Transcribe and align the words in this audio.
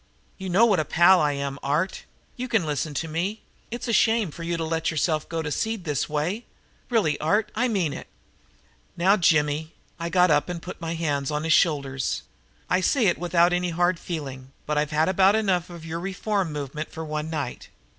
You 0.39 0.49
know 0.49 0.65
what 0.65 0.79
a 0.79 0.83
pal 0.83 1.21
I 1.21 1.33
am, 1.33 1.59
Art. 1.61 2.05
You 2.35 2.47
can 2.47 2.65
listen 2.65 2.95
to 2.95 3.07
me. 3.07 3.43
It's 3.69 3.87
a 3.87 3.93
shame 3.93 4.31
for 4.31 4.41
you 4.41 4.57
to 4.57 4.63
let 4.63 4.89
yourself 4.89 5.29
go 5.29 5.43
to 5.43 5.51
seed 5.51 5.83
this 5.83 6.09
way. 6.09 6.45
Really, 6.89 7.19
Art, 7.19 7.51
I 7.53 7.67
mean 7.67 7.93
it." 7.93 8.07
"Now, 8.97 9.15
Jimmy," 9.15 9.75
I 9.99 10.09
got 10.09 10.31
up 10.31 10.49
and 10.49 10.59
put 10.59 10.81
my 10.81 10.95
hands 10.95 11.29
on 11.29 11.43
his 11.43 11.53
shoulders. 11.53 12.23
"I 12.67 12.81
say 12.81 13.05
it 13.05 13.19
without 13.19 13.53
any 13.53 13.69
hard 13.69 13.99
feeling, 13.99 14.51
but 14.65 14.75
I've 14.75 14.89
had 14.89 15.07
about 15.07 15.35
enough 15.35 15.69
of 15.69 15.85
your 15.85 15.99
reform 15.99 16.51
movement 16.51 16.91
for 16.91 17.05
one 17.05 17.29
night. 17.29 17.69